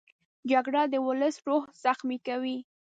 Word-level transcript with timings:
جګړه 0.51 0.81
د 0.89 0.95
ولس 1.07 1.35
روح 1.47 1.63
زخمي 1.83 2.17
کوي 2.27 2.57